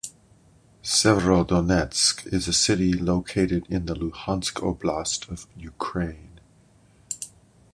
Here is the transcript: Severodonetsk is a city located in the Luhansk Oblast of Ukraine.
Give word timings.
Severodonetsk 0.81 2.25
is 2.33 2.47
a 2.47 2.53
city 2.53 2.91
located 2.93 3.67
in 3.69 3.85
the 3.85 3.93
Luhansk 3.93 4.53
Oblast 4.63 5.29
of 5.29 5.45
Ukraine. 5.55 6.39